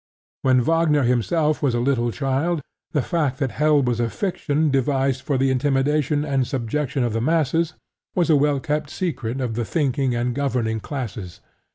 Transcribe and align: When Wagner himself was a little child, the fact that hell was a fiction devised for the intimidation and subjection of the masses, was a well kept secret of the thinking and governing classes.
When 0.41 0.61
Wagner 0.63 1.03
himself 1.03 1.61
was 1.61 1.75
a 1.75 1.79
little 1.79 2.11
child, 2.11 2.59
the 2.91 3.03
fact 3.03 3.37
that 3.37 3.51
hell 3.51 3.83
was 3.83 3.99
a 3.99 4.09
fiction 4.09 4.71
devised 4.71 5.21
for 5.21 5.37
the 5.37 5.51
intimidation 5.51 6.25
and 6.25 6.47
subjection 6.47 7.03
of 7.03 7.13
the 7.13 7.21
masses, 7.21 7.75
was 8.15 8.31
a 8.31 8.35
well 8.35 8.59
kept 8.59 8.89
secret 8.89 9.39
of 9.39 9.53
the 9.53 9.63
thinking 9.63 10.15
and 10.15 10.33
governing 10.33 10.79
classes. 10.79 11.39